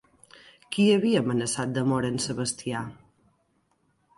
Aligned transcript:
Qui 0.75 0.85
havia 0.93 1.21
amenaçat 1.25 1.75
de 1.75 1.83
mort 1.91 2.09
en 2.09 2.17
Sebastià? 2.25 2.83